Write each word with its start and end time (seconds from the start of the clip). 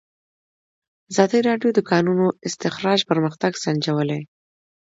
ازادي 1.11 1.39
راډیو 1.49 1.69
د 1.73 1.75
د 1.83 1.87
کانونو 1.91 2.25
استخراج 2.47 2.99
پرمختګ 3.09 3.51
سنجولی. 3.63 4.21